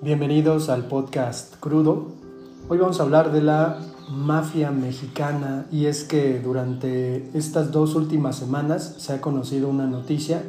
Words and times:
Bienvenidos 0.00 0.68
al 0.68 0.86
podcast 0.86 1.56
Crudo. 1.58 2.06
Hoy 2.68 2.78
vamos 2.78 3.00
a 3.00 3.02
hablar 3.02 3.32
de 3.32 3.42
la 3.42 3.80
mafia 4.08 4.70
mexicana 4.70 5.66
y 5.72 5.86
es 5.86 6.04
que 6.04 6.38
durante 6.38 7.28
estas 7.36 7.72
dos 7.72 7.96
últimas 7.96 8.36
semanas 8.36 8.94
se 8.98 9.14
ha 9.14 9.20
conocido 9.20 9.68
una 9.68 9.88
noticia 9.88 10.44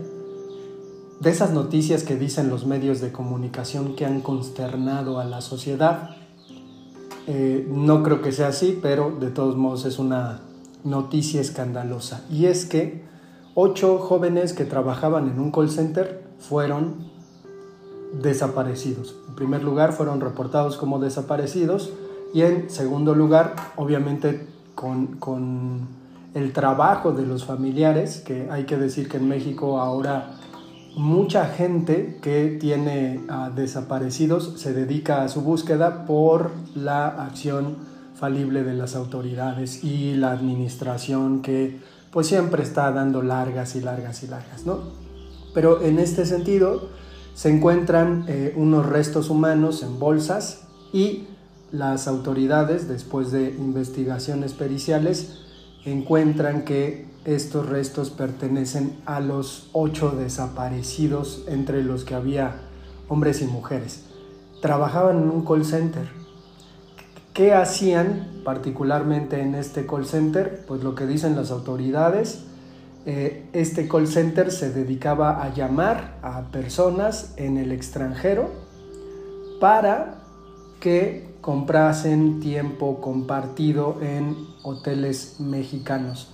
de 1.20 1.30
esas 1.32 1.52
noticias 1.52 2.04
que 2.04 2.16
dicen 2.16 2.50
los 2.50 2.68
medios 2.68 3.02
de 3.02 3.12
comunicación 3.12 3.96
que 3.96 4.06
han 4.06 4.22
consternado 4.22 5.20
a 5.20 5.26
la 5.26 5.42
sociedad. 5.42 6.12
Eh, 7.26 7.68
no 7.72 8.04
creo 8.04 8.22
que 8.22 8.32
sea 8.32 8.50
así, 8.50 8.78
pero 8.80 9.10
de 9.20 9.32
todos 9.32 9.58
modos 9.58 9.84
es 9.86 9.98
una 9.98 10.42
noticia 10.84 11.42
escandalosa. 11.42 12.24
Y 12.30 12.46
es 12.46 12.66
que 12.66 13.04
ocho 13.56 13.98
jóvenes 13.98 14.54
que 14.54 14.66
trabajaban 14.66 15.28
en 15.28 15.40
un 15.40 15.50
call 15.52 15.72
center 15.72 16.24
fueron 16.38 17.10
desaparecidos. 18.14 19.16
En 19.30 19.36
primer 19.36 19.64
lugar, 19.64 19.94
fueron 19.94 20.22
reportados 20.22 20.78
como 20.78 21.00
desaparecidos 21.00 21.92
y 22.34 22.42
en 22.42 22.70
segundo 22.70 23.16
lugar, 23.16 23.56
obviamente 23.76 24.48
con, 24.76 26.00
el 26.36 26.54
trabajo 26.54 27.12
de 27.12 27.26
los 27.26 27.44
familiares, 27.44 28.22
que 28.26 28.50
hay 28.52 28.66
que 28.66 28.78
decir 28.78 29.10
que 29.10 29.18
en 29.18 29.28
México 29.28 29.80
ahora 29.80 30.36
mucha 30.96 31.46
gente 31.46 32.20
que 32.22 32.58
tiene 32.60 33.22
desaparecidos 33.56 34.54
se 34.58 34.74
dedica 34.74 35.24
a 35.24 35.28
su 35.28 35.42
búsqueda 35.42 36.06
por 36.06 36.52
la 36.76 37.08
acción 37.08 37.78
falible 38.16 38.64
de 38.64 38.74
las 38.74 38.96
autoridades 38.96 39.84
y 39.84 40.14
la 40.16 40.32
administración 40.32 41.42
que 41.42 41.80
pues 42.12 42.28
siempre 42.28 42.64
está 42.64 42.92
dando 42.92 43.22
largas 43.24 43.76
y 43.76 43.82
largas 43.82 44.24
y 44.24 44.28
largas, 44.28 44.66
¿no? 44.66 44.80
Pero 45.54 45.82
en 45.82 46.00
este 46.00 46.26
sentido, 46.26 46.90
se 47.34 47.50
encuentran 47.50 48.26
eh, 48.28 48.54
unos 48.56 48.86
restos 48.86 49.30
humanos 49.30 49.84
en 49.84 50.00
bolsas 50.00 50.68
y 50.92 51.28
las 51.72 52.08
autoridades, 52.08 52.88
después 52.88 53.32
de 53.32 53.50
investigaciones 53.50 54.54
periciales, 54.54 55.40
encuentran 55.86 56.66
que 56.66 57.08
estos 57.26 57.68
restos 57.68 58.10
pertenecen 58.10 58.98
a 59.06 59.20
los 59.20 59.70
ocho 59.74 60.12
desaparecidos, 60.12 61.44
entre 61.48 61.84
los 61.84 62.06
que 62.06 62.16
había 62.16 62.62
hombres 63.08 63.42
y 63.42 63.46
mujeres. 63.46 64.06
Trabajaban 64.62 65.18
en 65.18 65.30
un 65.30 65.46
call 65.46 65.66
center. 65.66 66.10
¿Qué 67.34 67.54
hacían 67.54 68.42
particularmente 68.44 69.42
en 69.42 69.56
este 69.56 69.86
call 69.86 70.06
center? 70.06 70.66
Pues 70.68 70.84
lo 70.84 70.96
que 70.96 71.06
dicen 71.06 71.36
las 71.36 71.52
autoridades 71.52 72.46
eh, 73.06 73.48
este 73.54 73.88
call 73.88 74.08
center 74.08 74.52
se 74.52 74.72
dedicaba 74.72 75.44
a 75.44 75.54
llamar 75.54 76.18
a 76.22 76.52
personas 76.52 77.34
en 77.38 77.58
el 77.58 77.72
extranjero 77.72 78.50
para 79.60 80.22
que 80.80 81.30
comprasen 81.42 82.40
tiempo 82.40 83.00
compartido 83.02 83.98
en 84.02 84.36
hoteles 84.64 85.40
mexicanos. 85.40 86.30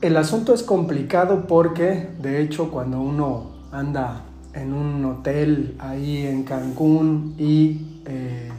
El 0.00 0.16
asunto 0.16 0.54
es 0.54 0.62
complicado 0.62 1.46
porque, 1.46 2.08
de 2.20 2.42
hecho, 2.42 2.70
cuando 2.70 3.00
uno 3.00 3.50
anda 3.72 4.22
en 4.54 4.72
un 4.72 5.04
hotel 5.04 5.76
ahí 5.78 6.26
en 6.26 6.44
Cancún 6.44 7.34
y 7.38 8.00
eh, 8.06 8.50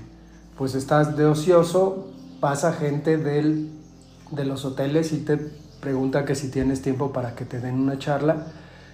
pues 0.57 0.75
estás 0.75 1.17
de 1.17 1.25
ocioso, 1.25 2.07
pasa 2.39 2.73
gente 2.73 3.17
del, 3.17 3.69
de 4.31 4.45
los 4.45 4.65
hoteles 4.65 5.11
y 5.13 5.17
te 5.17 5.39
pregunta 5.79 6.25
que 6.25 6.35
si 6.35 6.49
tienes 6.49 6.81
tiempo 6.81 7.11
para 7.11 7.35
que 7.35 7.45
te 7.45 7.59
den 7.59 7.75
una 7.75 7.97
charla 7.97 8.47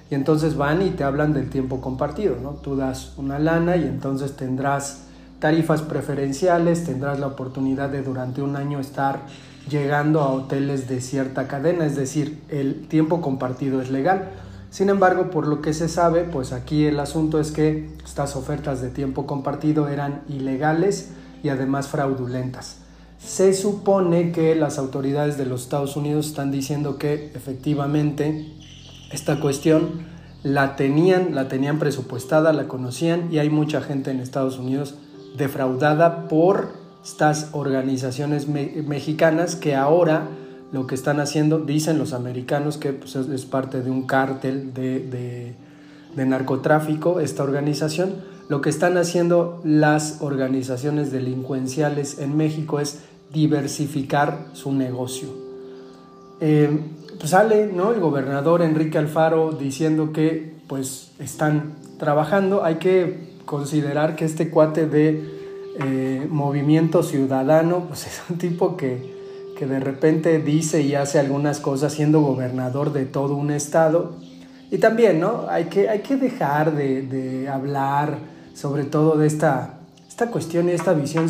y 0.10 0.16
entonces 0.16 0.56
van 0.56 0.82
y 0.82 0.92
te 0.92 1.04
hablan 1.04 1.34
del 1.34 1.50
tiempo 1.50 1.82
compartido, 1.82 2.36
¿no? 2.42 2.52
Tú 2.52 2.76
das 2.76 3.14
una 3.18 3.40
lana 3.40 3.78
y 3.78 3.84
entonces 3.84 4.36
tendrás 4.36 5.04
tarifas 5.40 5.82
preferenciales, 5.82 6.84
tendrás 6.84 7.20
la 7.20 7.28
oportunidad 7.28 7.90
de 7.90 8.02
durante 8.02 8.42
un 8.42 8.56
año 8.56 8.80
estar 8.80 9.22
llegando 9.70 10.22
a 10.22 10.32
hoteles 10.32 10.88
de 10.88 11.02
cierta 11.02 11.48
cadena, 11.48 11.86
es 11.86 11.96
decir, 11.96 12.42
el 12.50 12.88
tiempo 12.88 13.22
compartido 13.22 13.82
es 13.82 13.90
legal. 13.90 14.30
Sin 14.70 14.90
embargo, 14.90 15.30
por 15.30 15.48
lo 15.48 15.62
que 15.62 15.74
se 15.74 15.88
sabe, 15.88 16.24
pues 16.24 16.52
aquí 16.52 16.86
el 16.86 17.00
asunto 17.00 17.40
es 17.40 17.52
que 17.52 17.90
estas 18.04 18.36
ofertas 18.36 18.82
de 18.82 18.90
tiempo 18.90 19.26
compartido 19.26 19.88
eran 19.88 20.22
ilegales 20.28 21.12
y 21.44 21.50
además 21.50 21.88
fraudulentas. 21.88 22.83
Se 23.26 23.54
supone 23.54 24.32
que 24.34 24.54
las 24.54 24.78
autoridades 24.78 25.38
de 25.38 25.46
los 25.46 25.64
Estados 25.64 25.96
Unidos 25.96 26.28
están 26.28 26.52
diciendo 26.52 26.98
que 26.98 27.32
efectivamente 27.34 28.54
esta 29.12 29.40
cuestión 29.40 30.06
la 30.44 30.76
tenían, 30.76 31.34
la 31.34 31.48
tenían 31.48 31.80
presupuestada, 31.80 32.52
la 32.52 32.68
conocían 32.68 33.32
y 33.32 33.40
hay 33.40 33.50
mucha 33.50 33.82
gente 33.82 34.12
en 34.12 34.20
Estados 34.20 34.60
Unidos 34.60 34.96
defraudada 35.38 36.28
por 36.28 36.74
estas 37.04 37.50
organizaciones 37.54 38.48
mexicanas 38.48 39.56
que 39.56 39.74
ahora 39.76 40.28
lo 40.74 40.86
que 40.86 40.96
están 40.96 41.22
haciendo, 41.22 41.60
dicen 41.60 41.98
los 41.98 42.12
americanos 42.12 42.78
que 42.78 42.92
pues, 42.92 43.16
es 43.16 43.46
parte 43.46 43.82
de 43.82 43.90
un 43.90 44.06
cártel 44.06 44.74
de 44.74 45.56
narcotráfico, 46.16 47.22
esta 47.22 47.44
organización, 47.44 48.16
lo 48.50 48.62
que 48.62 48.70
están 48.70 48.98
haciendo 48.98 49.62
las 49.64 50.18
organizaciones 50.22 51.12
delincuenciales 51.12 52.20
en 52.20 52.36
México 52.36 52.80
es 52.80 53.00
diversificar 53.34 54.46
su 54.54 54.72
negocio. 54.72 55.28
Eh, 56.40 56.80
pues 57.18 57.32
sale 57.32 57.68
¿no? 57.68 57.92
el 57.92 58.00
gobernador 58.00 58.62
Enrique 58.62 58.98
Alfaro 58.98 59.52
diciendo 59.52 60.14
que 60.14 60.54
pues 60.68 61.12
están 61.20 61.74
trabajando. 61.98 62.64
Hay 62.64 62.76
que 62.76 63.34
considerar 63.46 64.16
que 64.16 64.26
este 64.26 64.50
cuate 64.50 64.88
de 64.88 65.24
eh, 65.80 66.28
movimiento 66.30 67.02
ciudadano 67.02 67.86
pues 67.88 68.08
es 68.08 68.22
un 68.30 68.38
tipo 68.38 68.78
que, 68.78 69.14
que 69.58 69.66
de 69.66 69.80
repente 69.80 70.40
dice 70.40 70.82
y 70.82 70.96
hace 70.96 71.20
algunas 71.20 71.60
cosas 71.60 71.94
siendo 71.94 72.22
gobernador 72.22 72.94
de 72.94 73.06
todo 73.06 73.36
un 73.36 73.52
estado. 73.52 74.16
Y 74.70 74.78
también, 74.78 75.20
¿no? 75.20 75.46
Hay 75.50 75.66
que, 75.66 75.90
hay 75.90 76.00
que 76.00 76.16
dejar 76.16 76.76
de, 76.76 77.04
de 77.04 77.48
hablar 77.48 78.18
sobre 78.54 78.84
todo 78.84 79.18
de 79.18 79.28
esta, 79.28 79.80
esta 80.08 80.28
cuestión 80.28 80.70
y 80.70 80.74
esta 80.74 80.94
visión 80.94 81.30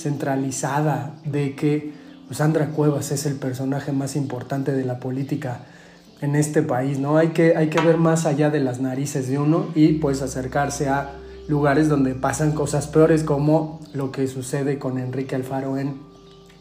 centralizada 0.00 1.14
de 1.24 1.54
que 1.54 1.92
pues, 2.26 2.38
Sandra 2.38 2.68
Cuevas 2.68 3.10
es 3.12 3.26
el 3.26 3.36
personaje 3.36 3.92
más 3.92 4.16
importante 4.16 4.72
de 4.72 4.84
la 4.84 4.98
política 4.98 5.60
en 6.20 6.36
este 6.36 6.62
país, 6.62 6.98
¿no? 6.98 7.16
Hay 7.16 7.28
que, 7.28 7.56
hay 7.56 7.68
que 7.68 7.80
ver 7.80 7.96
más 7.96 8.26
allá 8.26 8.50
de 8.50 8.60
las 8.60 8.80
narices 8.80 9.28
de 9.28 9.38
uno 9.38 9.68
y 9.74 9.94
pues 9.94 10.22
acercarse 10.22 10.88
a 10.88 11.12
lugares 11.48 11.88
donde 11.88 12.14
pasan 12.14 12.52
cosas 12.52 12.86
peores 12.86 13.24
como 13.24 13.80
lo 13.94 14.12
que 14.12 14.28
sucede 14.28 14.78
con 14.78 14.98
Enrique 14.98 15.34
Alfaro 15.34 15.78
en 15.78 15.96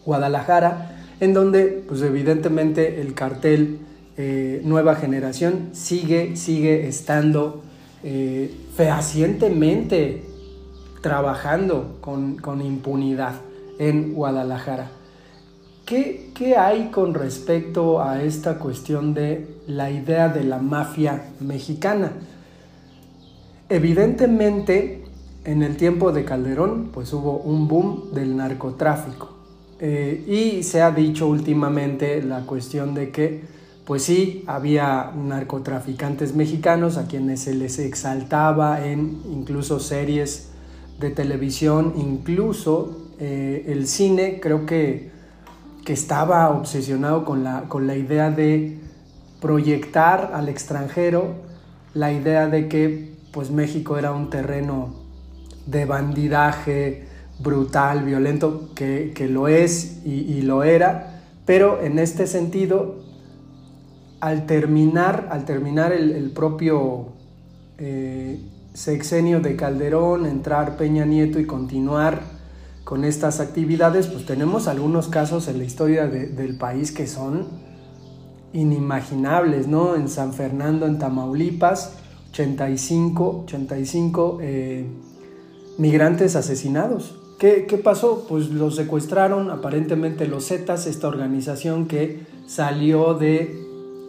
Guadalajara, 0.05 0.97
en 1.19 1.33
donde 1.33 1.83
pues 1.87 2.01
evidentemente 2.01 3.01
el 3.01 3.13
cartel 3.13 3.79
eh, 4.17 4.61
Nueva 4.63 4.95
Generación 4.95 5.69
sigue, 5.73 6.35
sigue 6.35 6.87
estando 6.87 7.61
eh, 8.03 8.51
fehacientemente 8.75 10.28
trabajando 11.01 11.97
con, 12.01 12.61
impunidad 12.61 13.35
en 13.77 14.13
Guadalajara. 14.13 14.91
¿Qué, 15.85 16.31
¿Qué, 16.35 16.55
hay 16.55 16.89
con 16.91 17.13
respecto 17.13 18.01
a 18.01 18.21
esta 18.21 18.59
cuestión 18.59 19.13
de 19.13 19.47
la 19.67 19.89
idea 19.89 20.29
de 20.29 20.43
la 20.43 20.59
mafia 20.59 21.31
mexicana? 21.39 22.11
Evidentemente, 23.69 25.03
en 25.45 25.63
el 25.63 25.77
tiempo 25.77 26.11
de 26.11 26.25
Calderón, 26.25 26.89
pues 26.93 27.11
hubo 27.13 27.37
un 27.37 27.67
boom 27.67 28.11
del 28.13 28.35
narcotráfico. 28.35 29.29
Eh, 29.79 30.25
y 30.27 30.63
se 30.63 30.81
ha 30.81 30.91
dicho 30.91 31.27
últimamente 31.27 32.21
la 32.21 32.41
cuestión 32.41 32.93
de 32.93 33.11
que, 33.11 33.41
pues 33.85 34.03
sí, 34.03 34.43
había 34.45 35.11
narcotraficantes 35.15 36.35
mexicanos 36.35 36.97
a 36.97 37.07
quienes 37.07 37.39
se 37.41 37.55
les 37.55 37.79
exaltaba 37.79 38.85
en 38.85 39.21
incluso 39.31 39.79
series 39.79 40.48
de 40.99 41.09
televisión, 41.09 41.93
incluso 41.97 43.09
eh, 43.19 43.65
el 43.67 43.87
cine, 43.87 44.39
creo 44.41 44.65
que, 44.65 45.11
que 45.85 45.93
estaba 45.93 46.49
obsesionado 46.49 47.25
con 47.25 47.43
la, 47.43 47.63
con 47.63 47.87
la 47.87 47.95
idea 47.95 48.29
de 48.31 48.77
proyectar 49.41 50.31
al 50.33 50.49
extranjero 50.49 51.47
la 51.93 52.11
idea 52.11 52.47
de 52.47 52.67
que 52.67 53.13
pues 53.31 53.51
México 53.51 53.97
era 53.97 54.11
un 54.11 54.29
terreno 54.29 54.93
de 55.65 55.85
bandidaje 55.85 57.07
brutal, 57.39 58.03
violento, 58.03 58.69
que, 58.75 59.13
lo 59.29 59.47
es 59.47 60.05
y, 60.05 60.41
lo 60.41 60.63
era, 60.63 61.21
pero 61.45 61.81
en 61.81 61.99
este 61.99 62.27
sentido, 62.27 62.95
al 64.19 64.45
terminar, 64.45 65.29
al 65.31 65.45
terminar 65.45 65.93
el, 65.93 66.31
propio 66.31 67.07
eh, 67.77 68.39
sexenio 68.73 69.39
de 69.39 69.55
Calderón, 69.55 70.25
entrar 70.25 70.77
Peña 70.77 71.05
Nieto 71.05 71.39
y 71.39 71.45
continuar 71.45 72.21
con 72.83 73.03
estas 73.03 73.39
actividades, 73.39 74.07
pues 74.07 74.25
tenemos 74.25 74.67
algunos 74.67 75.09
casos 75.09 75.47
en 75.47 75.59
la 75.59 75.63
historia 75.63 76.07
del 76.07 76.57
país 76.57 76.91
que 76.91 77.05
son 77.05 77.47
inimaginables, 78.51 79.67
¿no? 79.67 79.95
En 79.95 80.09
San 80.09 80.33
Fernando, 80.33 80.87
en 80.87 80.97
Tamaulipas, 80.97 81.93
85, 82.31 83.43
85, 83.43 84.39
eh, 84.41 84.85
migrantes 85.77 86.35
asesinados. 86.35 87.15
¿Qué, 87.37 87.67
¿Qué, 87.67 87.77
pasó? 87.77 88.25
Pues 88.27 88.49
los 88.49 88.75
secuestraron 88.75 89.51
aparentemente 89.51 90.27
los 90.27 90.47
Zetas, 90.47 90.87
esta 90.87 91.07
organización 91.07 91.85
que 91.85 92.25
salió 92.47 93.13
de 93.13 93.55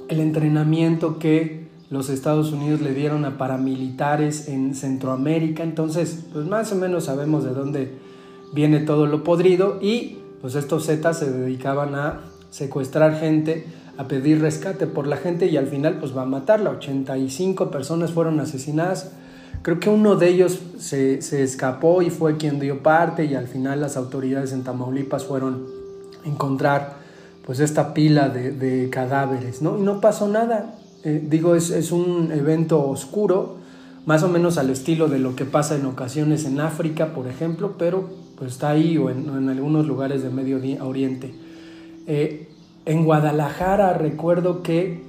entrenamiento 0.09 1.19
que 1.19 1.60
los 1.91 2.09
Estados 2.09 2.53
Unidos 2.53 2.81
le 2.81 2.95
dieron 2.95 3.25
a 3.25 3.37
paramilitares 3.37 4.49
en 4.49 4.75
Centroamérica. 4.75 5.65
Entonces, 5.65 6.25
pues 6.33 6.47
más 6.47 6.73
o 6.73 6.77
menos 6.77 7.05
sabemos 7.05 7.45
de 7.45 7.51
dónde 7.51 7.99
viene 8.53 8.81
todo 8.81 9.07
lo 9.07 9.25
podrido 9.25 9.79
y 9.83 10.19
pues 10.41 10.55
estos 10.55 10.87
Zetas 10.87 11.19
se 11.19 11.31
dedicaban 11.31 11.95
a 11.95 12.21
secuestrar 12.51 13.19
gente, 13.19 13.67
a 13.97 14.09
pedir 14.09 14.41
rescate 14.41 14.87
por 14.87 15.07
la 15.07 15.17
gente 15.17 15.47
y 15.47 15.57
al 15.57 15.67
final 15.67 15.99
pues 15.99 16.17
va 16.17 16.23
a 16.23 16.27
matarla. 16.27 16.71
85 16.71 17.71
personas 17.71 18.13
fueron 18.13 18.41
asesinadas. 18.41 19.13
Creo 19.63 19.79
que 19.79 19.91
uno 19.91 20.17
de 20.17 20.29
ellos 20.29 20.59
se, 20.79 21.19
escapó 21.43 22.03
y 22.03 22.11
fue 22.11 22.37
quien 22.37 22.61
dio 22.61 22.83
parte 22.83 23.25
y 23.25 23.35
al 23.35 23.47
final 23.47 23.81
las 23.81 23.97
autoridades 23.97 24.53
en 24.53 24.65
Tamaulipas 24.65 25.25
fueron 25.25 25.67
a 26.25 26.29
encontrar 26.29 27.01
pues 27.45 27.61
esta 27.61 27.93
pila 27.93 28.29
de, 28.29 28.89
cadáveres, 28.91 29.61
¿no? 29.61 29.77
Y 29.77 29.83
no 29.83 30.01
pasó 30.01 30.29
nada. 30.29 30.77
Eh, 31.05 31.25
digo, 31.29 31.55
es, 31.55 31.70
es 31.70 31.93
un 31.93 32.31
evento 32.32 32.87
oscuro, 32.88 33.56
más 34.06 34.23
o 34.23 34.29
menos 34.29 34.58
al 34.58 34.70
estilo 34.70 35.08
de 35.08 35.19
lo 35.19 35.37
que 35.37 35.44
pasa 35.44 35.76
en 35.76 35.87
ocasiones 35.87 36.44
en 36.44 36.61
África, 36.61 37.14
por 37.14 37.26
ejemplo, 37.26 37.75
pero 37.79 38.08
pues 38.37 38.52
está 38.52 38.70
ahí 38.70 38.97
o 38.97 39.11
en, 39.11 39.49
algunos 39.49 39.87
lugares 39.87 40.23
de 40.23 40.31
Medio 40.31 40.58
Oriente. 40.82 41.35
Eh, 42.06 42.49
en 42.87 43.05
Guadalajara 43.05 43.93
recuerdo 43.93 44.62
que 44.62 45.02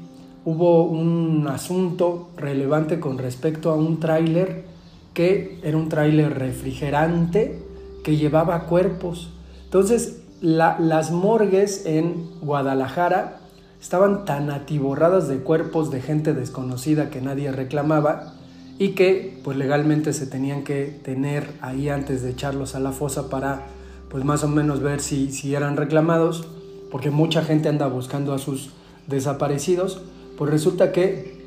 hubo 0.43 0.83
un 0.83 1.47
asunto 1.47 2.29
relevante 2.35 2.99
con 2.99 3.17
respecto 3.17 3.71
a 3.71 3.75
un 3.75 3.99
tráiler 3.99 4.65
que 5.13 5.59
era 5.63 5.77
un 5.77 5.87
tráiler 5.87 6.37
refrigerante 6.37 7.63
que 8.03 8.17
llevaba 8.17 8.65
cuerpos. 8.65 9.29
Entonces, 9.63 10.23
las 10.41 11.11
morgues 11.11 11.85
en 11.85 12.27
Guadalajara 12.41 13.40
estaban 13.81 14.25
tan 14.25 14.51
atiborradas 14.51 15.27
de 15.27 15.39
cuerpos 15.39 15.89
de 15.89 16.01
gente 16.01 16.33
desconocida 16.33 17.09
que 17.09 17.19
nadie 17.19 17.51
reclamaba 17.51 18.35
y 18.77 18.89
que 18.89 19.39
pues 19.43 19.57
legalmente 19.57 20.13
se 20.13 20.27
tenían 20.27 20.63
que 20.63 20.85
tener 21.03 21.51
ahí 21.61 21.89
antes 21.89 22.21
de 22.21 22.29
echarlos 22.29 22.75
a 22.75 22.79
la 22.79 22.91
fosa 22.91 23.29
para 23.29 23.65
pues 24.09 24.23
más 24.23 24.43
o 24.43 24.47
menos 24.47 24.81
ver 24.81 25.01
si, 25.01 25.31
si 25.31 25.55
eran 25.55 25.77
reclamados, 25.77 26.47
porque 26.91 27.09
mucha 27.09 27.43
gente 27.43 27.69
anda 27.69 27.87
buscando 27.87 28.33
a 28.33 28.39
sus 28.39 28.71
desaparecidos, 29.07 30.01
pues 30.37 30.51
resulta 30.51 30.91
que 30.91 31.41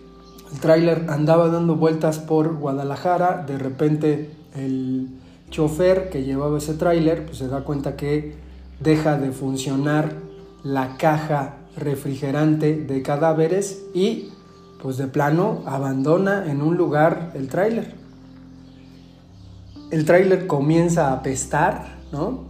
el 0.53 0.61
tráiler 0.61 1.07
andaba 1.09 1.49
dando 1.49 1.77
vueltas 1.77 2.19
por 2.19 2.57
Guadalajara, 2.57 3.45
de 3.47 3.59
repente 3.59 4.31
el 4.57 5.09
chofer 5.51 6.11
que 6.11 6.25
llevaba 6.25 6.59
ese 6.59 6.75
tráiler 6.75 7.27
pues 7.27 7.39
se 7.39 7.49
da 7.49 7.61
cuenta 7.63 7.97
que 7.97 8.35
deja 8.81 9.19
de 9.19 9.31
funcionar 9.31 10.13
la 10.63 10.97
caja 10.97 11.59
refrigerante 11.77 12.77
de 12.77 13.03
cadáveres 13.03 13.83
y 13.95 14.31
pues 14.83 14.97
de 14.97 15.07
plano 15.07 15.63
abandona 15.67 16.51
en 16.51 16.61
un 16.63 16.77
lugar 16.77 17.33
el 17.35 17.49
tráiler. 17.49 17.95
El 19.91 20.05
tráiler 20.05 20.47
comienza 20.47 21.09
a 21.09 21.15
apestar, 21.15 21.99
¿no? 22.13 22.45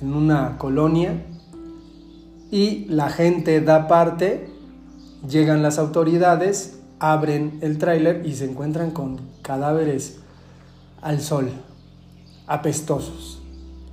En 0.00 0.14
una 0.14 0.58
colonia 0.58 1.24
y 2.50 2.84
la 2.86 3.10
gente 3.10 3.60
da 3.60 3.88
parte, 3.88 4.48
llegan 5.28 5.62
las 5.62 5.78
autoridades, 5.78 6.78
abren 7.00 7.58
el 7.62 7.78
tráiler 7.78 8.24
y 8.24 8.34
se 8.34 8.44
encuentran 8.44 8.90
con 8.92 9.18
cadáveres 9.42 10.20
al 11.02 11.20
sol, 11.20 11.50
apestosos. 12.46 13.42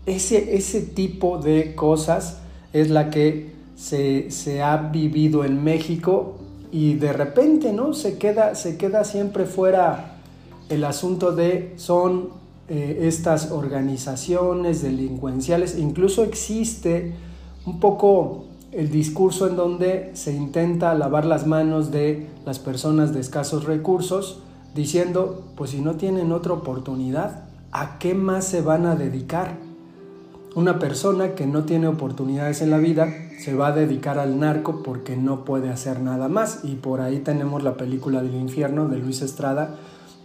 Ese, 0.06 0.56
ese 0.56 0.82
tipo 0.82 1.40
de 1.40 1.76
cosas 1.76 2.38
es 2.72 2.90
la 2.90 3.10
que 3.10 3.52
se, 3.82 4.62
ha 4.62 4.78
vivido 4.78 5.44
en 5.44 5.64
México 5.64 6.36
y 6.72 6.94
de 6.94 7.14
repente, 7.14 7.74
¿no? 7.74 7.94
Se 7.94 8.18
queda, 8.18 8.54
se 8.56 8.78
queda 8.78 9.04
siempre 9.04 9.46
fuera 9.46 10.18
el 10.70 10.84
asunto 10.84 11.32
de 11.34 11.74
son 11.78 12.30
eh, 12.70 13.00
estas 13.02 13.52
organizaciones 13.52 14.82
delincuenciales, 14.84 15.78
incluso 15.78 16.24
existe 16.24 17.14
un 17.66 17.80
poco 17.80 18.46
el 18.72 18.90
discurso 18.90 19.48
en 19.48 19.58
donde 19.58 20.12
se 20.14 20.32
intenta 20.34 20.94
lavar 20.94 21.26
las 21.26 21.46
manos 21.46 21.92
de 21.92 22.28
las 22.46 22.60
personas 22.60 23.14
de 23.14 23.20
escasos 23.20 23.66
recursos, 23.66 24.40
diciendo, 24.76 25.44
pues 25.56 25.72
si 25.72 25.82
no 25.82 25.96
tienen 25.96 26.32
otra 26.32 26.54
oportunidad, 26.54 27.46
¿a 27.72 27.98
qué 28.00 28.14
más 28.14 28.46
se 28.46 28.62
van 28.62 28.86
a 28.86 28.96
dedicar? 28.96 29.58
Una 30.54 30.80
persona 30.80 31.34
que 31.34 31.48
no 31.48 31.64
tiene 31.64 31.88
oportunidades 31.88 32.62
en 32.62 32.72
la 32.72 32.78
vida 32.78 33.08
se 33.40 33.56
va 33.56 33.68
a 33.68 33.72
dedicar 33.72 34.20
al 34.20 34.38
narco 34.38 34.84
porque 34.84 35.16
no 35.16 35.46
puede 35.46 35.70
hacer 35.70 36.02
nada 36.02 36.28
más. 36.28 36.60
Y 36.64 36.76
por 36.76 37.00
ahí 37.00 37.20
tenemos 37.20 37.64
la 37.64 37.78
película 37.78 38.22
del 38.22 38.36
infierno 38.36 38.90
de 38.90 38.98
Luis 38.98 39.22
Estrada 39.22 39.78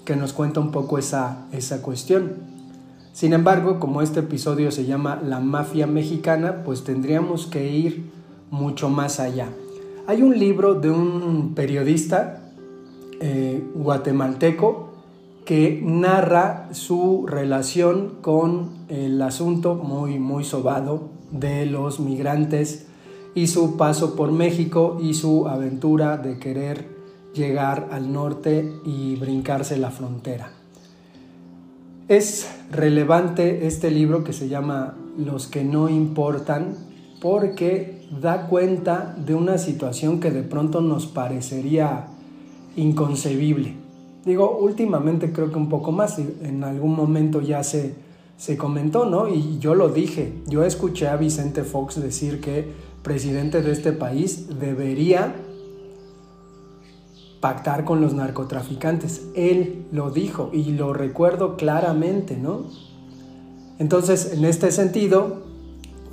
que 0.05 0.17
nos 0.17 0.33
cuenta 0.33 0.59
un 0.59 0.73
poco 0.73 0.99
esa, 0.99 1.47
esa 1.53 1.81
cuestión. 1.81 2.33
Sin 3.13 3.35
embargo, 3.35 3.79
como 3.79 4.03
este 4.03 4.21
episodio 4.21 4.73
se 4.73 4.85
llama 4.85 5.21
La 5.25 5.39
mafia 5.39 5.87
mexicana, 5.87 6.65
pues 6.65 6.83
tendríamos 6.83 7.47
que 7.47 7.71
ir 7.71 8.11
mucho 8.51 8.89
más 8.91 9.21
allá. 9.21 9.49
Hay 10.09 10.23
un 10.23 10.39
libro 10.39 10.75
de 10.75 10.91
un 10.91 11.55
periodista 11.55 12.43
eh, 13.21 13.65
guatemalteco 13.75 14.86
que 15.47 15.81
narra 15.83 16.69
su 16.73 17.25
relación 17.27 18.17
con 18.21 18.71
el 18.89 19.23
asunto 19.23 19.77
muy, 19.77 20.19
muy 20.19 20.43
sobado 20.43 21.09
de 21.31 21.67
los 21.67 22.01
migrantes 22.01 22.89
y 23.37 23.47
su 23.47 23.77
paso 23.77 24.17
por 24.17 24.33
México 24.33 24.99
y 25.01 25.15
su 25.15 25.47
aventura 25.47 26.17
de 26.17 26.41
querer 26.41 26.89
llegar 27.33 27.91
al 27.93 28.13
norte 28.13 28.73
y 28.85 29.15
brincarse 29.17 29.79
la 29.79 29.93
frontera. 29.93 30.51
Es 32.09 32.49
relevante 32.73 33.69
este 33.69 33.93
libro 33.93 34.25
que 34.25 34.33
se 34.33 34.49
llama 34.49 34.97
Los 35.17 35.47
que 35.47 35.63
no 35.63 35.89
importan 35.89 36.75
porque 37.21 38.05
da 38.21 38.49
cuenta 38.49 39.15
de 39.25 39.37
una 39.37 39.59
situación 39.59 40.19
que 40.19 40.33
de 40.33 40.43
pronto 40.43 40.81
nos 40.81 41.07
parecería 41.07 42.09
inconcebible 42.75 43.86
Digo, 44.27 44.59
últimamente 44.59 45.33
creo 45.33 45.53
que 45.53 45.57
un 45.57 45.69
poco 45.69 45.93
más, 45.93 46.19
en 46.19 46.65
algún 46.65 46.97
momento 46.97 47.41
ya 47.41 47.63
se, 47.63 47.95
se 48.37 48.57
comentó, 48.57 49.07
¿no? 49.07 49.29
Y 49.29 49.61
yo 49.61 49.77
lo 49.77 49.89
dije, 49.89 50.33
yo 50.49 50.65
escuché 50.65 51.07
a 51.07 51.17
Vicente 51.17 51.63
Fox 51.63 52.03
decir 52.03 52.41
que 52.41 52.67
presidente 53.05 53.63
de 53.63 53.71
este 53.71 53.93
país 53.93 54.59
debería 54.59 55.33
pactar 57.41 57.85
con 57.85 58.01
los 58.01 58.15
narcotraficantes. 58.15 59.29
Él 59.37 59.87
lo 59.93 60.11
dijo 60.11 60.51
y 60.53 60.73
lo 60.73 60.93
recuerdo 60.93 61.57
claramente, 61.57 62.37
¿no? 62.37 62.65
Entonces, 63.79 64.33
en 64.33 64.45
este 64.45 64.73
sentido, 64.73 65.45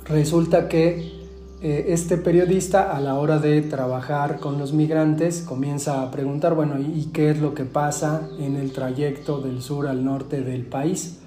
resulta 0.04 0.68
que 0.68 1.23
eh, 1.62 1.86
este 1.88 2.16
periodista 2.16 2.94
a 2.94 3.00
la 3.00 3.14
hora 3.14 3.38
de 3.38 3.62
trabajar 3.62 4.38
con 4.38 4.58
los 4.58 4.72
migrantes 4.72 5.40
comienza 5.40 6.02
a 6.02 6.10
preguntar, 6.10 6.54
bueno, 6.54 6.78
¿y 6.78 7.06
qué 7.12 7.30
es 7.30 7.38
lo 7.38 7.54
que 7.54 7.64
pasa 7.64 8.28
en 8.38 8.56
el 8.56 8.72
trayecto 8.72 9.40
del 9.40 9.62
sur 9.62 9.86
al 9.86 10.04
norte 10.04 10.42
del 10.42 10.66
país? 10.66 11.18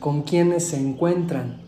¿Con 0.00 0.22
quiénes 0.22 0.64
se 0.68 0.78
encuentran? 0.78 1.60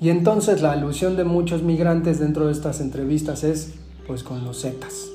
Y 0.00 0.10
entonces 0.10 0.62
la 0.62 0.72
alusión 0.72 1.16
de 1.16 1.24
muchos 1.24 1.62
migrantes 1.62 2.18
dentro 2.18 2.46
de 2.46 2.52
estas 2.52 2.80
entrevistas 2.80 3.42
es 3.44 3.74
pues 4.06 4.22
con 4.22 4.44
los 4.44 4.62
Zetas, 4.62 5.08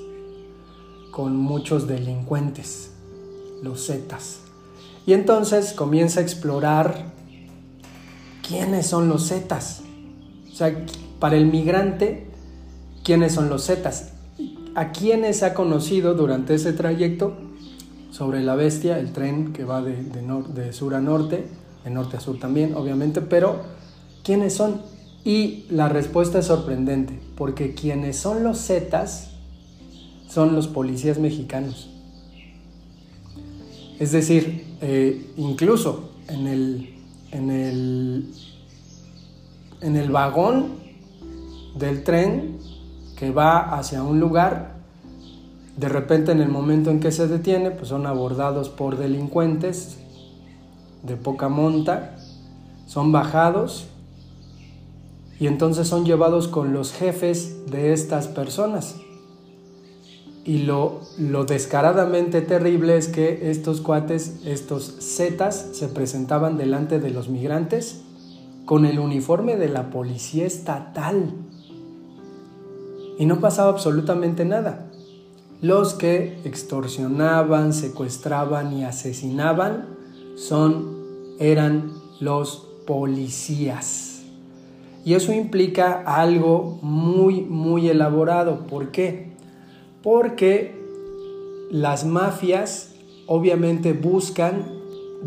con 1.11 1.35
muchos 1.35 1.87
delincuentes, 1.87 2.91
los 3.61 3.85
Zetas. 3.85 4.41
Y 5.05 5.13
entonces 5.13 5.73
comienza 5.73 6.19
a 6.19 6.23
explorar 6.23 7.13
quiénes 8.47 8.87
son 8.87 9.07
los 9.07 9.29
Zetas. 9.29 9.81
O 10.51 10.55
sea, 10.55 10.85
para 11.19 11.37
el 11.37 11.45
migrante 11.45 12.28
quiénes 13.03 13.33
son 13.33 13.49
los 13.49 13.65
Zetas, 13.65 14.13
a 14.75 14.91
quienes 14.91 15.43
ha 15.43 15.53
conocido 15.53 16.13
durante 16.13 16.55
ese 16.55 16.73
trayecto 16.73 17.33
sobre 18.11 18.41
la 18.41 18.55
bestia, 18.55 18.99
el 18.99 19.11
tren 19.11 19.53
que 19.53 19.63
va 19.63 19.81
de, 19.81 20.03
de, 20.03 20.73
sur 20.73 20.95
a 20.95 21.01
norte, 21.01 21.45
de 21.83 21.89
norte 21.89 22.17
a 22.17 22.19
sur 22.19 22.39
también, 22.39 22.73
obviamente, 22.73 23.21
pero 23.21 23.61
¿quiénes 24.23 24.53
son? 24.53 24.81
Y 25.23 25.65
la 25.69 25.89
respuesta 25.89 26.39
es 26.39 26.45
sorprendente, 26.45 27.19
porque 27.35 27.73
quienes 27.73 28.17
son 28.17 28.43
los 28.43 28.65
Zetas 28.65 29.31
son 30.27 30.55
los 30.55 30.67
policías 30.67 31.19
mexicanos. 31.19 31.89
Es 33.99 34.11
decir, 34.11 34.65
eh, 34.81 35.29
incluso 35.35 36.11
en 36.29 36.47
el, 36.47 36.95
en, 37.31 37.49
el, 37.49 38.33
en 39.81 39.95
el 39.97 40.09
vagón 40.09 40.75
del 41.77 42.03
tren 42.03 42.59
que 43.19 43.31
va 43.31 43.77
hacia 43.77 44.01
un 44.01 44.19
lugar, 44.19 44.75
de 45.77 45.89
repente 45.89 46.31
en 46.31 46.41
el 46.41 46.49
momento 46.49 46.89
en 46.89 46.99
que 46.99 47.11
se 47.11 47.27
detiene, 47.27 47.71
pues 47.71 47.89
son 47.89 48.07
abordados 48.07 48.69
por 48.69 48.97
delincuentes 48.97 49.97
de 51.03 51.15
poca 51.15 51.47
monta 51.49 52.15
son 52.89 53.11
bajados 53.11 53.85
y 55.39 55.45
entonces 55.45 55.87
son 55.87 56.05
llevados 56.05 56.47
con 56.47 56.73
los 56.73 56.91
jefes 56.91 57.69
de 57.69 57.93
estas 57.93 58.27
personas. 58.27 58.95
Y 60.43 60.63
lo, 60.63 61.01
lo 61.19 61.45
descaradamente 61.45 62.41
terrible 62.41 62.97
es 62.97 63.07
que 63.07 63.51
estos 63.51 63.81
cuates, 63.81 64.39
estos 64.43 64.97
zetas, 64.99 65.69
se 65.73 65.87
presentaban 65.87 66.57
delante 66.57 66.99
de 66.99 67.11
los 67.11 67.29
migrantes 67.29 68.01
con 68.65 68.87
el 68.87 68.97
uniforme 68.97 69.55
de 69.55 69.69
la 69.69 69.91
policía 69.91 70.47
estatal. 70.47 71.31
Y 73.19 73.25
no 73.25 73.41
pasaba 73.41 73.69
absolutamente 73.69 74.45
nada. 74.45 74.89
Los 75.61 75.93
que 75.93 76.39
extorsionaban, 76.45 77.73
secuestraban 77.73 78.71
y 78.71 78.85
asesinaban 78.85 79.87
son, 80.37 80.95
eran 81.37 81.91
los 82.21 82.65
policías. 82.87 84.23
Y 85.03 85.15
eso 85.15 85.33
implica 85.33 86.01
algo 86.05 86.79
muy, 86.81 87.41
muy 87.41 87.89
elaborado. 87.89 88.65
¿Por 88.67 88.91
qué? 88.91 89.33
Porque 90.01 90.79
las 91.71 92.05
mafias 92.05 92.95
obviamente 93.27 93.91
buscan 93.91 94.63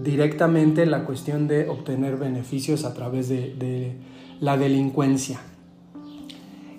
directamente 0.03 0.87
la 0.87 1.05
cuestión 1.05 1.47
de 1.47 1.69
obtener 1.69 2.17
beneficios 2.17 2.87
a 2.87 2.95
través 2.95 3.29
de, 3.29 3.55
de 3.55 3.97
la 4.41 4.57
delincuencia. 4.57 5.41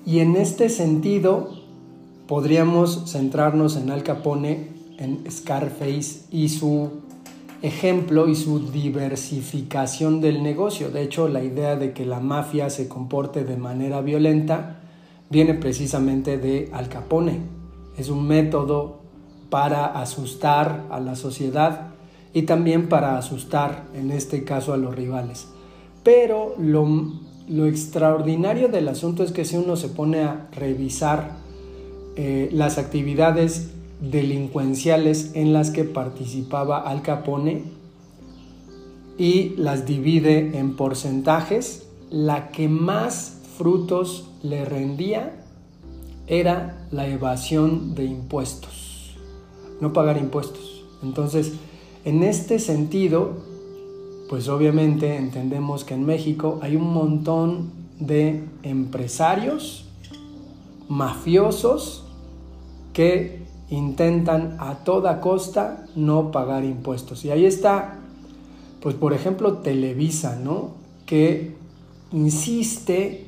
Y 0.06 0.20
en 0.20 0.36
este 0.36 0.70
sentido, 0.70 1.50
podríamos 2.28 3.12
centrarnos 3.12 3.78
en 3.78 3.90
Al 3.90 4.04
Capone, 4.04 4.70
en 4.98 5.24
Scarface 5.30 6.26
y 6.32 6.50
su 6.50 6.90
ejemplo 7.62 8.28
y 8.28 8.36
su 8.36 8.72
diversificación 8.72 10.20
del 10.20 10.44
negocio. 10.44 10.90
De 10.90 11.02
hecho, 11.02 11.30
la 11.30 11.44
idea 11.44 11.78
de 11.78 11.94
que 11.94 12.06
la 12.06 12.20
mafia 12.20 12.70
se 12.70 12.90
comporte 12.90 13.46
de 13.46 13.56
manera 13.56 14.02
violenta 14.02 14.82
viene 15.30 15.54
precisamente 15.54 16.38
de 16.38 16.70
Al 16.74 16.90
Capone. 16.90 17.40
Es 17.98 18.10
un 18.10 18.28
método 18.28 19.00
para 19.50 19.86
asustar 19.86 20.86
a 20.90 21.00
la 21.00 21.16
sociedad 21.16 21.94
y 22.34 22.42
también 22.42 22.90
para 22.90 23.18
asustar, 23.18 23.86
en 23.94 24.12
este 24.12 24.44
caso, 24.44 24.74
a 24.74 24.78
los 24.78 24.96
rivales. 24.96 25.48
Pero 26.04 26.56
lo, 26.58 26.86
lo 27.48 27.66
extraordinario 27.66 28.68
del 28.70 28.88
asunto 28.88 29.24
es 29.24 29.32
que 29.32 29.46
si 29.46 29.58
uno 29.58 29.76
se 29.76 29.90
pone 29.90 30.24
a 30.24 30.48
revisar 30.54 31.38
eh, 32.16 32.50
las 32.52 32.78
actividades 32.78 33.72
delincuenciales 34.00 35.32
en 35.34 35.54
las 35.54 35.72
que 35.72 35.84
participaba 35.84 36.80
Al 36.80 37.02
Capone 37.02 37.64
y 39.18 39.50
las 39.58 39.86
divide 39.86 40.58
en 40.58 40.76
porcentajes, 40.76 41.88
la 42.10 42.50
que 42.52 42.68
más 42.68 43.42
frutos 43.58 44.30
le 44.42 44.66
rendía 44.66 45.44
era 46.28 46.88
la 46.92 47.08
evasión 47.08 47.96
de 47.96 48.06
impuestos, 48.06 49.16
no 49.82 49.94
pagar 49.94 50.18
impuestos. 50.18 50.86
Entonces, 51.02 51.54
en 52.06 52.24
este 52.24 52.60
sentido, 52.60 53.53
pues 54.30 54.48
obviamente 54.48 55.16
entendemos 55.18 55.84
que 55.84 55.94
en 55.94 56.06
México 56.06 56.60
hay 56.62 56.76
un 56.76 56.94
montón 56.94 57.72
de 58.00 58.44
empresarios 58.64 59.86
mafiosos 60.90 62.06
que 62.94 63.44
intentan 63.70 64.58
a 64.60 64.84
toda 64.84 65.20
costa 65.20 65.86
no 65.96 66.32
pagar 66.32 66.64
impuestos. 66.64 67.26
Y 67.26 67.32
ahí 67.32 67.46
está, 67.46 68.00
pues 68.82 68.96
por 68.96 69.14
ejemplo, 69.14 69.58
Televisa, 69.58 70.38
¿no? 70.38 70.72
Que 71.06 71.56
insiste, 72.12 73.26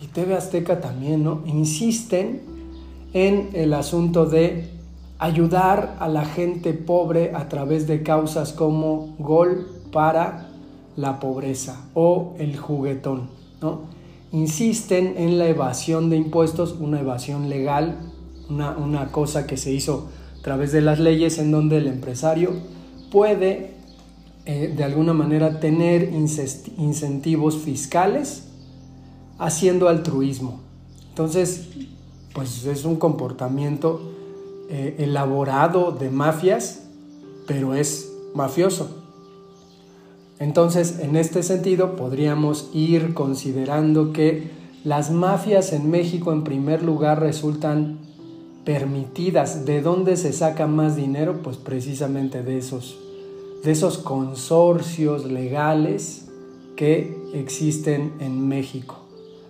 y 0.00 0.06
TV 0.06 0.34
Azteca 0.34 0.80
también, 0.80 1.24
¿no? 1.24 1.42
Insisten 1.46 2.42
en 3.12 3.50
el 3.52 3.74
asunto 3.74 4.26
de 4.26 4.70
ayudar 5.18 5.96
a 5.98 6.08
la 6.08 6.24
gente 6.24 6.72
pobre 6.72 7.32
a 7.34 7.48
través 7.48 7.86
de 7.86 8.02
causas 8.02 8.52
como 8.52 9.16
Gol 9.18 9.79
para 9.90 10.48
la 10.96 11.20
pobreza 11.20 11.86
o 11.94 12.34
el 12.38 12.56
juguetón, 12.56 13.28
¿no? 13.60 13.82
Insisten 14.32 15.14
en 15.16 15.38
la 15.38 15.48
evasión 15.48 16.08
de 16.08 16.16
impuestos, 16.16 16.76
una 16.78 17.00
evasión 17.00 17.48
legal 17.48 17.96
una, 18.50 19.10
cosa 19.12 19.46
que 19.46 19.56
se 19.56 19.72
hizo 19.72 20.08
a 20.38 20.42
través 20.42 20.72
de 20.72 20.80
las 20.80 20.98
leyes 20.98 21.38
en 21.38 21.50
donde 21.50 21.78
el 21.78 21.86
empresario 21.86 22.52
puede 23.10 23.74
eh, 24.46 24.72
de 24.76 24.84
alguna 24.84 25.12
manera 25.12 25.60
tener 25.60 26.10
incentivos 26.12 27.58
fiscales 27.58 28.48
haciendo 29.38 29.88
altruismo. 29.88 30.60
Entonces, 31.10 31.68
pues 32.34 32.64
es 32.64 32.84
un 32.84 32.96
comportamiento 32.96 34.00
eh, 34.68 34.96
elaborado 34.98 35.92
de 35.92 36.10
mafias, 36.10 36.82
pero 37.46 37.74
es 37.74 38.12
mafioso. 38.34 38.99
Entonces, 40.40 40.98
en 41.00 41.16
este 41.16 41.42
sentido, 41.42 41.96
podríamos 41.96 42.70
ir 42.72 43.12
considerando 43.12 44.14
que 44.14 44.50
las 44.84 45.10
mafias 45.10 45.74
en 45.74 45.90
México 45.90 46.32
en 46.32 46.44
primer 46.44 46.82
lugar 46.82 47.20
resultan 47.20 47.98
permitidas. 48.64 49.66
¿De 49.66 49.82
dónde 49.82 50.16
se 50.16 50.32
saca 50.32 50.66
más 50.66 50.96
dinero? 50.96 51.42
Pues 51.42 51.58
precisamente 51.58 52.42
de 52.42 52.56
esos, 52.56 52.98
de 53.62 53.70
esos 53.70 53.98
consorcios 53.98 55.26
legales 55.26 56.30
que 56.74 57.14
existen 57.34 58.14
en 58.20 58.48
México. 58.48 58.96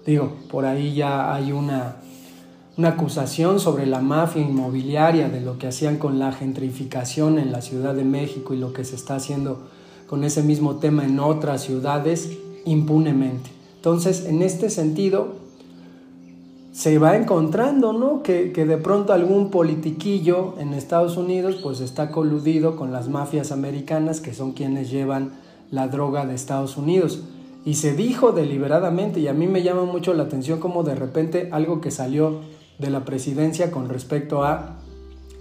Digo, 0.05 0.33
por 0.51 0.65
ahí 0.65 0.95
ya 0.97 1.33
hay 1.33 1.53
una, 1.53 1.99
una 2.77 2.89
acusación 2.89 3.61
sobre 3.61 3.87
la 3.87 4.01
mafia 4.01 4.43
inmobiliaria, 4.43 5.29
de 5.29 5.41
lo 5.41 5.57
que 5.57 5.69
hacían 5.69 5.99
con 5.99 6.19
la 6.19 6.33
gentrificación 6.33 7.39
en 7.39 7.53
la 7.53 7.61
Ciudad 7.61 7.95
de 7.95 8.03
México 8.03 8.55
y 8.55 8.57
lo 8.57 8.73
que 8.73 8.85
se 8.85 8.97
está 8.97 9.15
haciendo 9.15 9.69
con 10.11 10.25
ese 10.25 10.43
mismo 10.43 10.75
tema 10.79 11.05
en 11.05 11.21
otras 11.21 11.63
ciudades 11.63 12.37
impunemente. 12.65 13.49
Entonces, 13.77 14.27
en 14.27 14.43
este 14.43 14.69
sentido, 14.69 15.35
se 16.73 16.99
va 16.99 17.17
encontrando, 17.17 17.93
¿no? 17.93 18.25
Que, 18.25 18.51
de 18.53 18.77
pronto 18.77 19.13
algún 19.13 19.53
politiquillo 19.53 20.55
en 20.59 20.75
Estados 20.75 21.17
Unidos 21.17 21.61
pues 21.63 21.79
está 21.81 22.11
coludido 22.11 22.75
con 22.75 22.91
las 22.91 23.09
mafias 23.09 23.53
americanas 23.53 24.21
que 24.21 24.35
son 24.35 24.51
quienes 24.51 24.91
llevan 24.91 25.31
la 25.71 25.87
droga 25.87 26.27
de 26.27 26.35
Estados 26.35 26.77
Unidos. 26.77 27.23
Y 27.65 27.75
se 27.75 27.95
dijo 27.95 28.33
deliberadamente, 28.33 29.21
y 29.21 29.29
a 29.29 29.33
mí 29.33 29.47
me 29.47 29.63
llama 29.63 29.85
mucho 29.85 30.13
la 30.13 30.25
atención 30.25 30.59
como 30.59 30.83
de 30.83 30.97
repente 30.97 31.51
algo 31.53 31.81
que 31.81 31.93
salió 31.93 32.41
de 32.81 32.91
la 32.91 33.05
presidencia 33.05 33.71
con 33.71 33.89
respecto 33.89 34.43
a, 34.43 34.81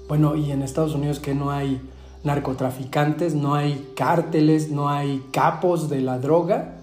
bueno, 0.08 0.36
y 0.36 0.52
en 0.52 0.62
Estados 0.62 0.94
Unidos 0.94 1.20
que 1.20 1.34
no 1.34 1.50
hay 1.50 1.82
narcotraficantes, 2.24 3.36
no 3.36 3.56
hay 3.56 3.92
cárteles, 3.96 4.72
no 4.72 4.90
hay 4.90 5.24
capos 5.32 5.90
de 5.90 6.02
la 6.02 6.20
droga, 6.20 6.80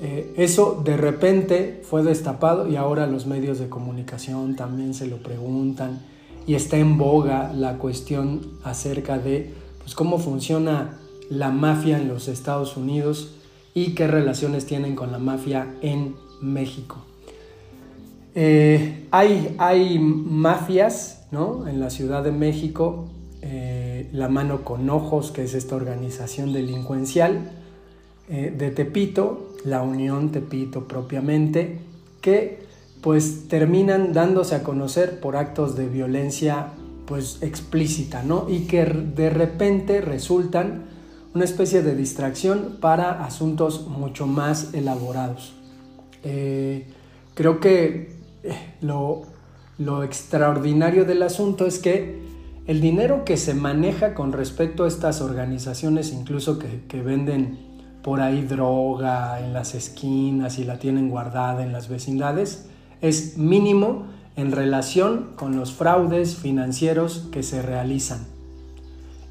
eh, 0.00 0.34
eso 0.36 0.82
de 0.84 0.96
repente 0.96 1.82
fue 1.82 2.02
destapado 2.02 2.68
y 2.68 2.76
ahora 2.76 3.06
los 3.06 3.26
medios 3.26 3.58
de 3.58 3.68
comunicación 3.68 4.54
también 4.54 4.92
se 4.92 5.06
lo 5.06 5.16
preguntan 5.18 6.00
y 6.46 6.54
está 6.54 6.76
en 6.76 6.98
boga 6.98 7.52
la 7.54 7.78
cuestión 7.78 8.42
acerca 8.62 9.18
de 9.18 9.54
pues, 9.78 9.94
cómo 9.94 10.18
funciona 10.18 10.98
la 11.30 11.50
mafia 11.50 11.96
en 11.96 12.08
los 12.08 12.28
Estados 12.28 12.76
Unidos 12.76 13.36
y 13.72 13.94
qué 13.94 14.06
relaciones 14.06 14.66
tienen 14.66 14.94
con 14.94 15.12
la 15.12 15.18
mafia 15.18 15.74
en 15.80 16.14
México. 16.42 16.98
Eh, 18.34 19.06
hay, 19.10 19.54
hay, 19.58 19.98
mafias 19.98 21.26
¿no? 21.30 21.66
en 21.66 21.80
la 21.80 21.88
Ciudad 21.88 22.22
de 22.22 22.32
México, 22.32 23.08
eh, 23.48 24.08
la 24.12 24.28
mano 24.28 24.64
con 24.64 24.90
ojos, 24.90 25.30
que 25.30 25.44
es 25.44 25.54
esta 25.54 25.76
organización 25.76 26.52
delincuencial, 26.52 27.52
eh, 28.28 28.52
de 28.56 28.72
Tepito, 28.72 29.52
la 29.64 29.82
Unión 29.82 30.32
Tepito 30.32 30.88
propiamente, 30.88 31.78
que 32.20 32.66
pues 33.00 33.46
terminan 33.46 34.12
dándose 34.12 34.56
a 34.56 34.64
conocer 34.64 35.20
por 35.20 35.36
actos 35.36 35.76
de 35.76 35.86
violencia 35.86 36.72
pues 37.06 37.40
explícita, 37.40 38.24
¿no? 38.24 38.46
Y 38.48 38.66
que 38.66 38.84
de 38.84 39.30
repente 39.30 40.00
resultan 40.00 40.86
una 41.32 41.44
especie 41.44 41.82
de 41.82 41.94
distracción 41.94 42.78
para 42.80 43.24
asuntos 43.24 43.86
mucho 43.86 44.26
más 44.26 44.74
elaborados. 44.74 45.54
Eh, 46.24 46.86
creo 47.34 47.60
que 47.60 48.16
eh, 48.42 48.56
lo, 48.80 49.22
extraordinario 50.02 51.04
del 51.04 51.22
asunto 51.22 51.66
es 51.66 51.78
que 51.78 52.25
el 52.66 52.80
dinero 52.80 53.24
que 53.24 53.36
se 53.36 53.54
maneja 53.54 54.14
con 54.14 54.32
respecto 54.32 54.84
a 54.84 54.88
estas 54.88 55.20
organizaciones, 55.20 56.12
incluso 56.12 56.58
que, 56.58 57.02
venden 57.02 57.58
por 58.02 58.20
ahí 58.20 58.42
droga 58.42 59.40
en 59.40 59.52
las 59.52 59.74
esquinas 59.74 60.58
y 60.58 60.64
la 60.64 60.78
tienen 60.78 61.08
guardada 61.08 61.62
en 61.62 61.72
las 61.72 61.88
vecindades, 61.88 62.66
es 63.00 63.36
mínimo 63.38 64.06
en 64.36 64.52
relación 64.52 65.30
con 65.36 65.56
los 65.56 65.72
fraudes 65.72 66.36
financieros 66.36 67.28
que 67.30 67.42
se 67.42 67.62
realizan. 67.62 68.26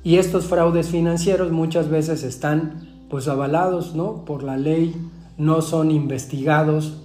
Y 0.04 0.18
estos 0.18 0.46
fraudes 0.46 0.90
financieros 0.90 1.52
muchas 1.52 1.90
veces 1.90 2.24
están 2.24 2.88
pues 3.10 3.28
avalados, 3.28 3.96
¿no? 3.96 4.24
Por 4.26 4.44
la 4.44 4.58
ley, 4.58 4.96
no 5.38 5.62
son 5.62 5.92
investigados, 5.92 7.02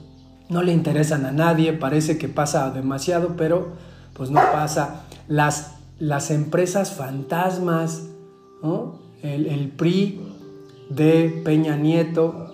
no 0.48 0.62
le 0.62 0.72
interesan 0.72 1.24
a 1.26 1.32
nadie, 1.32 1.72
parece 1.72 2.18
que 2.18 2.28
pasa 2.28 2.70
demasiado, 2.70 3.36
pero 3.36 3.68
pues 4.14 4.30
no 4.30 4.40
pasa. 4.52 5.02
Las, 5.28 5.79
las 6.00 6.30
empresas 6.30 6.94
fantasmas, 6.94 8.08
el, 9.22 9.46
el 9.46 9.68
PRI 9.68 10.20
de 10.88 11.42
Peña 11.44 11.76
Nieto, 11.76 12.46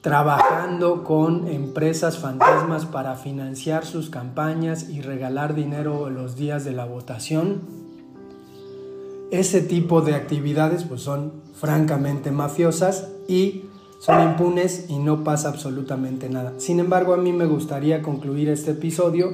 trabajando 0.00 1.04
con 1.04 1.48
empresas 1.48 2.18
fantasmas 2.18 2.86
para 2.86 3.16
financiar 3.16 3.84
sus 3.84 4.08
campañas 4.08 4.88
y 4.88 5.02
regalar 5.02 5.54
dinero 5.54 6.08
los 6.08 6.36
días 6.36 6.64
de 6.64 6.72
la 6.72 6.86
votación. 6.86 7.60
Ese 9.32 9.60
tipo 9.60 10.00
de 10.00 10.14
actividades 10.14 10.84
pues 10.84 11.02
son 11.02 11.32
francamente 11.54 12.30
mafiosas 12.30 13.08
y 13.28 13.64
son 13.98 14.22
impunes 14.22 14.86
y 14.88 14.98
no 14.98 15.24
pasa 15.24 15.48
absolutamente 15.48 16.30
nada. 16.30 16.54
Sin 16.58 16.80
embargo, 16.80 17.12
a 17.12 17.18
mí 17.18 17.32
me 17.32 17.44
gustaría 17.44 18.02
concluir 18.02 18.48
este 18.48 18.70
episodio 18.70 19.30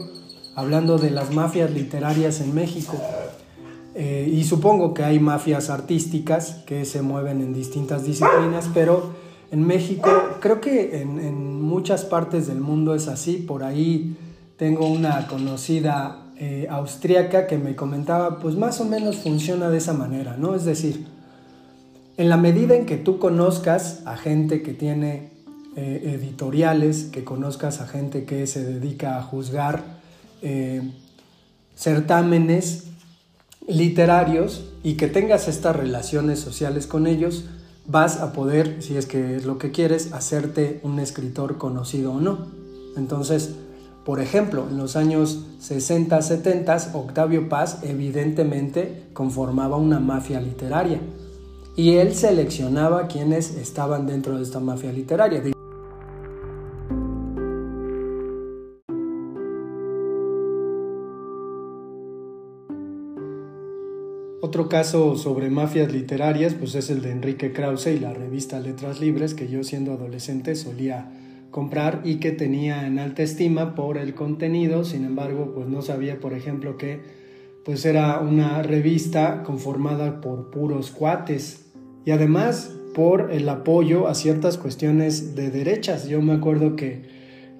hablando 0.56 0.96
de 0.96 1.10
las 1.10 1.32
mafias 1.32 1.70
literarias 1.70 2.40
en 2.40 2.54
México. 2.54 2.96
Eh, 3.94 4.28
y 4.32 4.44
supongo 4.44 4.94
que 4.94 5.04
hay 5.04 5.20
mafias 5.20 5.70
artísticas 5.70 6.62
que 6.66 6.84
se 6.84 7.02
mueven 7.02 7.42
en 7.42 7.52
distintas 7.52 8.04
disciplinas, 8.04 8.68
pero 8.74 9.12
en 9.52 9.64
México, 9.66 10.10
creo 10.40 10.60
que 10.60 11.00
en, 11.02 11.62
muchas 11.62 12.04
partes 12.04 12.46
del 12.46 12.60
mundo 12.60 12.94
es 12.94 13.06
así. 13.06 13.36
Por 13.36 13.64
ahí 13.64 14.16
tengo 14.56 14.88
una 14.88 15.26
conocida 15.26 16.24
eh, 16.38 16.66
austriaca 16.70 17.46
que 17.46 17.58
me 17.58 17.76
comentaba, 17.76 18.38
pues 18.38 18.56
más 18.56 18.80
o 18.80 18.86
menos 18.86 19.16
funciona 19.16 19.68
de 19.68 19.78
esa 19.78 19.92
manera, 19.92 20.36
¿no? 20.38 20.54
Es 20.54 20.64
decir, 20.64 21.06
en 22.16 22.30
la 22.30 22.38
medida 22.38 22.74
en 22.74 22.86
que 22.86 22.96
tú 22.96 23.18
conozcas 23.18 24.02
a 24.06 24.16
gente 24.16 24.62
que 24.62 24.72
tiene 24.72 25.32
eh, 25.76 26.14
editoriales, 26.18 27.04
que 27.04 27.24
conozcas 27.24 27.82
a 27.82 27.86
gente 27.86 28.24
que 28.24 28.46
se 28.46 28.64
dedica 28.64 29.18
a 29.18 29.22
juzgar 29.22 29.96
eh, 30.42 30.82
certámenes 31.74 32.84
literarios 33.68 34.64
y 34.82 34.94
que 34.94 35.08
tengas 35.08 35.48
estas 35.48 35.76
relaciones 35.76 36.38
sociales 36.38 36.86
con 36.86 37.06
ellos, 37.06 37.44
vas 37.86 38.20
a 38.20 38.32
poder, 38.32 38.82
si 38.82 38.96
es 38.96 39.06
que 39.06 39.36
es 39.36 39.44
lo 39.44 39.58
que 39.58 39.70
quieres, 39.70 40.12
hacerte 40.12 40.80
un 40.82 40.98
escritor 40.98 41.58
conocido 41.58 42.12
o 42.12 42.20
no. 42.20 42.46
Entonces, 42.96 43.54
por 44.04 44.20
ejemplo, 44.20 44.66
en 44.70 44.78
los 44.78 44.94
años 44.94 45.44
60, 45.60 46.22
70, 46.22 46.92
Octavio 46.94 47.48
Paz 47.48 47.80
evidentemente 47.82 49.08
conformaba 49.12 49.76
una 49.76 49.98
mafia 49.98 50.40
literaria 50.40 51.00
y 51.76 51.94
él 51.96 52.14
seleccionaba 52.14 53.08
quienes 53.08 53.54
estaban 53.56 54.06
dentro 54.06 54.36
de 54.36 54.44
esta 54.44 54.60
mafia 54.60 54.92
literaria. 54.92 55.42
Otro 64.46 64.68
caso 64.68 65.16
sobre 65.16 65.50
mafias 65.50 65.90
literarias 65.90 66.54
pues 66.54 66.76
es 66.76 66.88
el 66.88 67.02
de 67.02 67.10
Enrique 67.10 67.52
Krause 67.52 67.88
y 67.88 67.98
la 67.98 68.14
revista 68.14 68.60
Letras 68.60 69.00
Libres 69.00 69.34
que 69.34 69.48
yo 69.48 69.64
siendo 69.64 69.94
adolescente 69.94 70.54
solía 70.54 71.10
comprar 71.50 72.02
y 72.04 72.20
que 72.20 72.30
tenía 72.30 72.86
en 72.86 73.00
alta 73.00 73.24
estima 73.24 73.74
por 73.74 73.98
el 73.98 74.14
contenido, 74.14 74.84
sin 74.84 75.04
embargo 75.04 75.50
pues 75.52 75.66
no 75.66 75.82
sabía 75.82 76.20
por 76.20 76.32
ejemplo 76.32 76.76
que 76.76 77.00
pues 77.64 77.84
era 77.84 78.20
una 78.20 78.62
revista 78.62 79.42
conformada 79.42 80.20
por 80.20 80.52
puros 80.52 80.92
cuates 80.92 81.66
y 82.04 82.12
además 82.12 82.70
por 82.94 83.32
el 83.32 83.48
apoyo 83.48 84.06
a 84.06 84.14
ciertas 84.14 84.58
cuestiones 84.58 85.34
de 85.34 85.50
derechas. 85.50 86.06
Yo 86.06 86.22
me 86.22 86.34
acuerdo 86.34 86.76
que, 86.76 87.02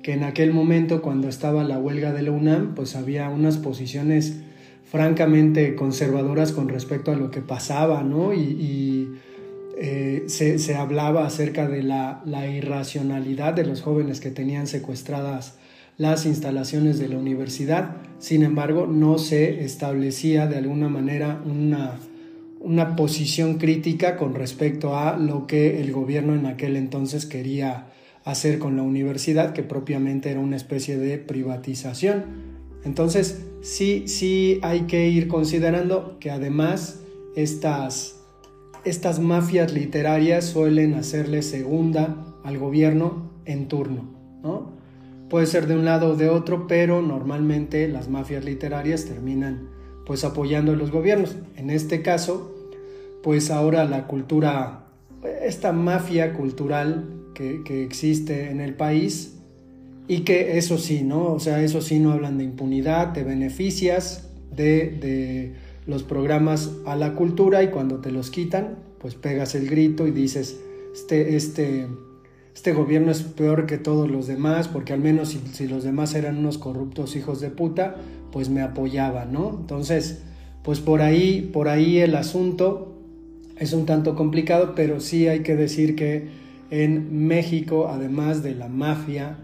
que 0.04 0.12
en 0.12 0.22
aquel 0.22 0.52
momento 0.52 1.02
cuando 1.02 1.28
estaba 1.28 1.64
la 1.64 1.80
huelga 1.80 2.12
de 2.12 2.22
la 2.22 2.30
UNAM 2.30 2.76
pues 2.76 2.94
había 2.94 3.28
unas 3.28 3.58
posiciones 3.58 4.40
francamente 4.86 5.74
conservadoras 5.74 6.52
con 6.52 6.68
respecto 6.68 7.10
a 7.10 7.16
lo 7.16 7.30
que 7.30 7.40
pasaba, 7.40 8.02
¿no? 8.02 8.32
Y, 8.32 9.12
eh, 9.78 10.24
se, 10.28 10.74
hablaba 10.74 11.26
acerca 11.26 11.68
de 11.68 11.82
la, 11.82 12.22
irracionalidad 12.50 13.52
de 13.52 13.66
los 13.66 13.82
jóvenes 13.82 14.20
que 14.20 14.30
tenían 14.30 14.66
secuestradas 14.66 15.58
las 15.98 16.24
instalaciones 16.24 16.98
de 16.98 17.08
la 17.08 17.18
universidad. 17.18 17.96
Sin 18.18 18.42
embargo, 18.42 18.86
no 18.86 19.18
se 19.18 19.64
establecía 19.64 20.46
de 20.46 20.56
alguna 20.56 20.88
manera 20.88 21.42
una, 21.44 21.98
una 22.60 22.96
posición 22.96 23.58
crítica 23.58 24.16
con 24.16 24.34
respecto 24.34 24.96
a 24.96 25.18
lo 25.18 25.46
que 25.46 25.80
el 25.80 25.92
gobierno 25.92 26.34
en 26.34 26.46
aquel 26.46 26.76
entonces 26.76 27.26
quería 27.26 27.88
hacer 28.24 28.58
con 28.58 28.76
la 28.76 28.82
universidad, 28.82 29.52
que 29.52 29.62
propiamente 29.62 30.30
era 30.30 30.40
una 30.40 30.56
especie 30.56 30.96
de 30.96 31.18
privatización. 31.18 32.45
Entonces, 32.86 33.44
sí, 33.62 34.04
sí 34.06 34.60
hay 34.62 34.82
que 34.82 35.08
ir 35.08 35.26
considerando 35.26 36.18
que 36.20 36.30
además 36.30 37.00
estas, 37.34 38.20
estas 38.84 39.18
mafias 39.18 39.72
literarias 39.72 40.44
suelen 40.44 40.94
hacerle 40.94 41.42
segunda 41.42 42.16
al 42.44 42.58
gobierno 42.58 43.28
en 43.44 43.66
turno, 43.66 44.04
¿no? 44.40 44.70
Puede 45.28 45.46
ser 45.46 45.66
de 45.66 45.74
un 45.74 45.84
lado 45.84 46.12
o 46.12 46.14
de 46.14 46.28
otro, 46.28 46.68
pero 46.68 47.02
normalmente 47.02 47.88
las 47.88 48.08
mafias 48.08 48.44
literarias 48.44 49.04
terminan 49.04 49.68
pues 50.06 50.22
apoyando 50.22 50.70
a 50.70 50.76
los 50.76 50.92
gobiernos. 50.92 51.34
En 51.56 51.70
este 51.70 52.02
caso, 52.02 52.54
pues 53.24 53.50
ahora 53.50 53.84
la 53.84 54.06
cultura, 54.06 54.86
esta 55.42 55.72
mafia 55.72 56.34
cultural 56.34 57.32
que, 57.34 57.64
que 57.64 57.82
existe 57.82 58.48
en 58.48 58.60
el 58.60 58.74
país, 58.74 59.35
y 60.08 60.20
que 60.20 60.58
eso 60.58 60.78
sí, 60.78 61.02
¿no? 61.02 61.32
O 61.32 61.40
sea, 61.40 61.62
eso 61.62 61.80
sí 61.80 61.98
no 61.98 62.12
hablan 62.12 62.38
de 62.38 62.44
impunidad, 62.44 63.12
te 63.12 63.24
beneficias 63.24 64.28
de, 64.54 65.54
los 65.86 66.02
programas 66.02 66.72
a 66.84 66.96
la 66.96 67.14
cultura 67.14 67.62
y 67.62 67.68
cuando 67.68 67.98
te 67.98 68.10
los 68.10 68.30
quitan, 68.30 68.78
pues 68.98 69.14
pegas 69.14 69.54
el 69.54 69.68
grito 69.68 70.08
y 70.08 70.10
dices, 70.10 70.58
este, 70.92 71.36
este, 71.36 71.86
este 72.54 72.72
gobierno 72.72 73.12
es 73.12 73.22
peor 73.22 73.66
que 73.66 73.78
todos 73.78 74.10
los 74.10 74.26
demás, 74.26 74.66
porque 74.66 74.92
al 74.92 75.00
menos 75.00 75.28
si, 75.28 75.38
si 75.52 75.68
los 75.68 75.84
demás 75.84 76.16
eran 76.16 76.38
unos 76.38 76.58
corruptos 76.58 77.14
hijos 77.14 77.40
de 77.40 77.50
puta, 77.50 77.94
pues 78.32 78.48
me 78.48 78.62
apoyaban, 78.62 79.32
¿no? 79.32 79.56
Entonces, 79.60 80.22
pues 80.64 80.80
por 80.80 81.02
ahí, 81.02 81.48
por 81.52 81.68
ahí 81.68 81.98
el 81.98 82.16
asunto 82.16 82.96
es 83.56 83.72
un 83.72 83.86
tanto 83.86 84.16
complicado, 84.16 84.74
pero 84.74 84.98
sí 84.98 85.28
hay 85.28 85.40
que 85.40 85.54
decir 85.54 85.94
que 85.94 86.28
en 86.70 87.26
México, 87.28 87.88
además 87.88 88.42
de 88.42 88.56
la 88.56 88.66
mafia, 88.66 89.38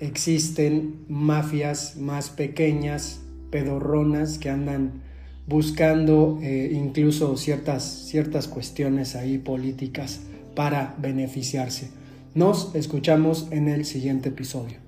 existen 0.00 1.04
mafias 1.08 1.96
más 1.96 2.30
pequeñas, 2.30 3.20
pedorronas, 3.50 4.38
que 4.38 4.50
andan 4.50 5.02
buscando 5.46 6.38
eh, 6.42 6.70
incluso 6.72 7.36
ciertas, 7.36 7.84
ciertas 8.06 8.48
cuestiones 8.48 9.16
ahí 9.16 9.38
políticas 9.38 10.20
para 10.54 10.94
beneficiarse. 10.98 11.90
Nos 12.34 12.74
escuchamos 12.74 13.48
en 13.50 13.68
el 13.68 13.84
siguiente 13.84 14.28
episodio. 14.28 14.87